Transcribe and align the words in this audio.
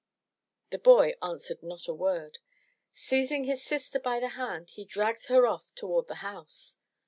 The 0.71 0.79
boy 0.79 1.13
answered 1.21 1.61
not 1.61 1.87
a 1.87 1.93
word. 1.93 2.39
Seizing 2.91 3.43
his 3.43 3.61
sister 3.63 3.99
by 3.99 4.19
the 4.19 4.29
hand, 4.29 4.71
he 4.71 4.83
dragged 4.83 5.27
her 5.27 5.45
off 5.45 5.75
toward 5.75 6.07
the 6.07 6.15
house. 6.25 6.77